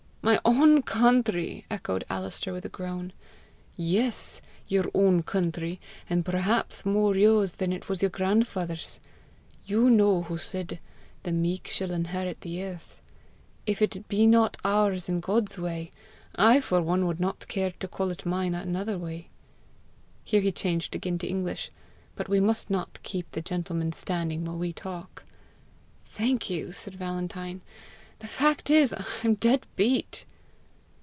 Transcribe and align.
"My 0.23 0.39
own 0.45 0.83
country!" 0.83 1.65
echoed 1.71 2.05
Alister 2.07 2.53
with 2.53 2.63
a 2.63 2.69
groan. 2.69 3.11
"Yes, 3.75 4.39
your 4.67 4.85
own 4.93 5.23
country 5.23 5.81
and 6.07 6.23
perhaps 6.23 6.85
more 6.85 7.15
yours 7.17 7.53
than 7.53 7.73
it 7.73 7.89
was 7.89 8.03
your 8.03 8.11
grandfather's! 8.11 8.99
You 9.65 9.89
know 9.89 10.21
who 10.21 10.37
said, 10.37 10.77
'The 11.23 11.31
meek 11.31 11.65
shall 11.67 11.89
inherit 11.89 12.41
the 12.41 12.63
earth'! 12.63 13.01
If 13.65 13.81
it 13.81 14.07
be 14.09 14.27
not 14.27 14.57
ours 14.63 15.09
in 15.09 15.21
God's 15.21 15.57
way, 15.57 15.89
I 16.35 16.59
for 16.61 16.83
one 16.83 17.07
would 17.07 17.19
not 17.19 17.47
care 17.47 17.71
to 17.79 17.87
call 17.87 18.11
it 18.11 18.23
mine 18.23 18.53
another 18.53 18.99
way." 18.99 19.29
Here 20.23 20.41
he 20.41 20.51
changed 20.51 20.93
again 20.93 21.17
to 21.17 21.27
English. 21.27 21.71
"But 22.15 22.29
we 22.29 22.39
must 22.39 22.69
not 22.69 22.99
keep 23.01 23.31
the 23.31 23.41
gentleman 23.41 23.91
standing 23.91 24.45
while 24.45 24.59
we 24.59 24.71
talk!" 24.71 25.23
"Thank 26.05 26.47
you!" 26.47 26.71
said 26.73 26.93
Valentine. 26.93 27.61
"The 28.19 28.27
fact 28.27 28.69
is, 28.69 28.93
I'm 29.23 29.33
dead 29.33 29.65
beat." 29.75 30.25